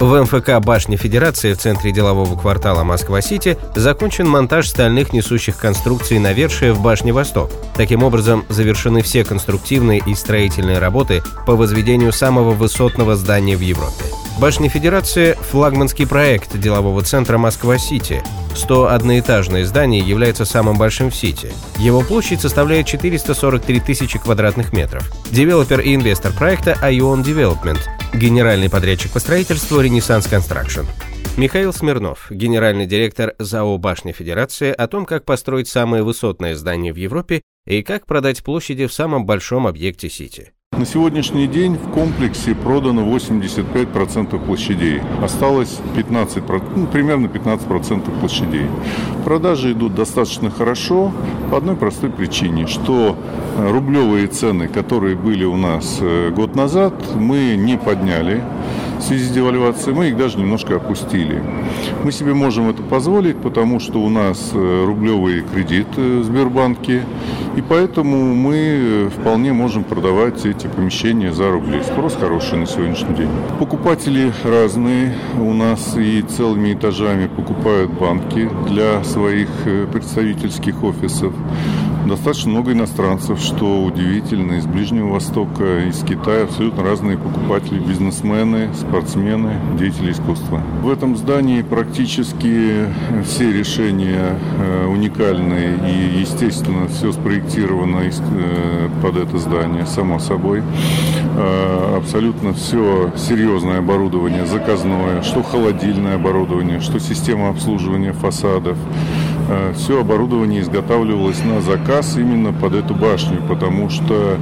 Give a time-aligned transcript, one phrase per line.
[0.00, 6.72] В МФК «Башни Федерации» в центре делового квартала Москва-Сити закончен монтаж стальных несущих конструкций навершия
[6.72, 7.50] в башне «Восток».
[7.74, 14.04] Таким образом, завершены все конструктивные и строительные работы по возведению самого высотного здания в Европе.
[14.38, 18.22] Башня Федерации– флагманский проект делового центра Москва-Сити.
[18.54, 21.52] 101-этажное здание является самым большим в Сити.
[21.76, 25.10] Его площадь составляет 443 тысячи квадратных метров.
[25.32, 27.80] Девелопер и инвестор проекта AEON Development,
[28.14, 30.86] генеральный подрядчик по строительству Renaissance Construction.
[31.36, 36.96] Михаил Смирнов, генеральный директор ЗАО «Башня Федерации» о том, как построить самое высотное здание в
[36.96, 40.52] Европе и как продать площади в самом большом объекте Сити.
[40.78, 45.00] На сегодняшний день в комплексе продано 85% площадей.
[45.20, 46.44] Осталось 15,
[46.76, 48.66] ну, примерно 15% площадей.
[49.24, 51.10] Продажи идут достаточно хорошо
[51.50, 53.16] по одной простой причине, что
[53.56, 58.44] э, рублевые цены, которые были у нас э, год назад, мы не подняли
[58.98, 61.42] в связи с девальвацией, мы их даже немножко опустили.
[62.04, 67.02] Мы себе можем это позволить, потому что у нас э, рублевый кредит в Сбербанке,
[67.56, 71.82] и поэтому мы вполне можем продавать эти помещения за рубли.
[71.82, 73.30] Спрос хороший на сегодняшний день.
[73.58, 75.14] Покупатели разные.
[75.40, 81.32] У нас и целыми этажами покупают банки для своих э, представительских офисов.
[82.08, 89.52] Достаточно много иностранцев, что удивительно, из Ближнего Востока, из Китая, абсолютно разные покупатели, бизнесмены, спортсмены,
[89.78, 90.62] деятели искусства.
[90.82, 92.86] В этом здании практически
[93.26, 100.62] все решения э, уникальные и, естественно, все спроектировано э, под это здание, само собой.
[101.36, 108.78] Э, абсолютно все серьезное оборудование, заказное, что холодильное оборудование, что система обслуживания фасадов,
[109.74, 114.36] все оборудование изготавливалось на заказ именно под эту башню, потому что,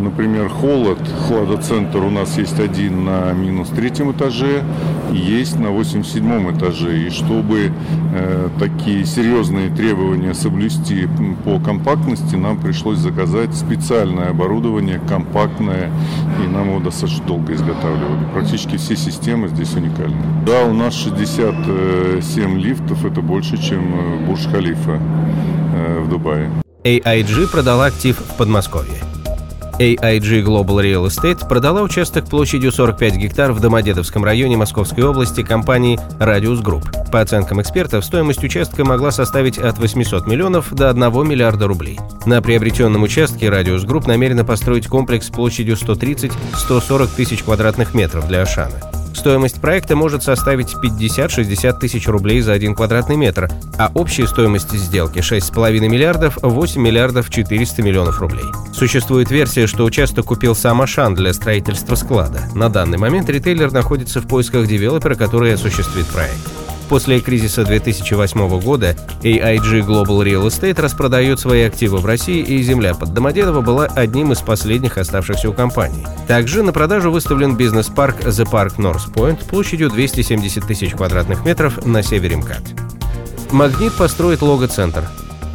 [0.00, 4.62] например, холод, хладоцентр у нас есть один на минус третьем этаже,
[5.12, 7.06] есть на 87 этаже.
[7.06, 7.72] И чтобы
[8.14, 11.08] э, такие серьезные требования соблюсти
[11.44, 15.90] по компактности, нам пришлось заказать специальное оборудование, компактное,
[16.42, 18.26] и нам его достаточно долго изготавливали.
[18.32, 20.16] Практически все системы здесь уникальны.
[20.46, 25.00] Да, у нас 67 лифтов, это больше, чем Бурж-Халифа
[25.74, 26.50] э, в Дубае.
[26.84, 29.11] AIG продала актив в Подмосковье.
[29.78, 35.98] AIG Global Real Estate продала участок площадью 45 гектар в Домодедовском районе Московской области компании
[36.18, 37.10] Radius Group.
[37.10, 41.98] По оценкам экспертов, стоимость участка могла составить от 800 миллионов до 1 миллиарда рублей.
[42.26, 49.01] На приобретенном участке Radius Group намерена построить комплекс площадью 130-140 тысяч квадратных метров для Ашана.
[49.14, 55.18] Стоимость проекта может составить 50-60 тысяч рублей за один квадратный метр, а общая стоимость сделки
[55.18, 58.44] 6,5 миллиардов 8 миллиардов 400 миллионов рублей.
[58.72, 62.42] Существует версия, что участок купил сам Ашан для строительства склада.
[62.54, 66.61] На данный момент ритейлер находится в поисках девелопера, который осуществит проект.
[66.92, 72.92] После кризиса 2008 года AIG Global Real Estate распродает свои активы в России, и земля
[72.92, 76.06] под Домодедово была одним из последних оставшихся у компании.
[76.28, 82.02] Также на продажу выставлен бизнес-парк The Park North Point площадью 270 тысяч квадратных метров на
[82.02, 82.62] севере МКАД.
[83.52, 85.08] Магнит построит лого-центр.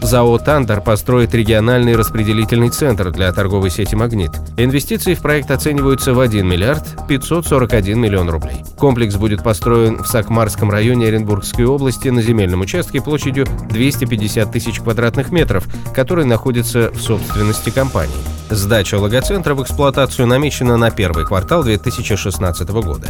[0.00, 4.30] ЗАО «Тандер» построит региональный распределительный центр для торговой сети «Магнит».
[4.56, 8.64] Инвестиции в проект оцениваются в 1 миллиард 541 миллион рублей.
[8.78, 15.30] Комплекс будет построен в Сакмарском районе Оренбургской области на земельном участке площадью 250 тысяч квадратных
[15.30, 18.14] метров, который находится в собственности компании.
[18.50, 23.08] Сдача логоцентра в эксплуатацию намечена на первый квартал 2016 года.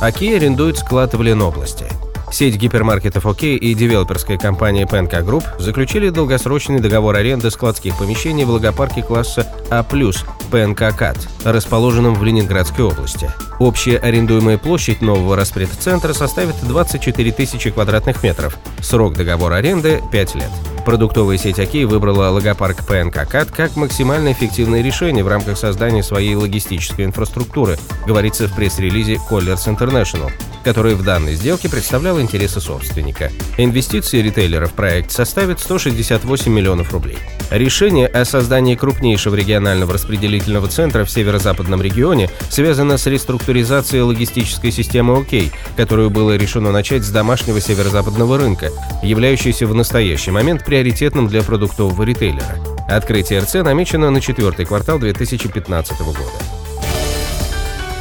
[0.00, 1.86] О'Кей арендует склад в Ленобласти.
[2.32, 8.50] Сеть гипермаркетов О'Кей и девелоперская компания ПНК Групп заключили долгосрочный договор аренды складских помещений в
[8.50, 13.30] логопарке класса А+, ПНК КАД, расположенном в Ленинградской области.
[13.58, 18.56] Общая арендуемая площадь нового распредцентра составит 24 тысячи квадратных метров.
[18.80, 20.50] Срок договора аренды– 5 лет.
[20.86, 26.34] Продуктовая сеть ОК выбрала логопарк ПНК КАТ как максимально эффективное решение в рамках создания своей
[26.34, 30.32] логистической инфраструктуры, говорится в пресс-релизе Colliers International.
[30.62, 33.30] Который в данной сделке представлял интересы собственника.
[33.58, 37.18] Инвестиции ритейлера в проект составят 168 миллионов рублей.
[37.50, 45.18] Решение о создании крупнейшего регионального распределительного центра в северо-западном регионе связано с реструктуризацией логистической системы
[45.18, 48.70] ОК, которую было решено начать с домашнего северо-западного рынка,
[49.02, 52.58] являющейся в настоящий момент приоритетным для продуктового ритейлера.
[52.88, 56.61] Открытие РЦ намечено на четвертый квартал 2015 года.